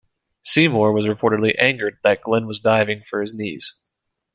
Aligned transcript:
Seymour 0.41 0.93
was 0.93 1.05
reportedly 1.05 1.53
angered 1.61 1.99
that 2.01 2.23
Glenn 2.23 2.47
was 2.47 2.59
diving 2.59 3.03
for 3.03 3.21
his 3.21 3.35
knees. 3.35 3.75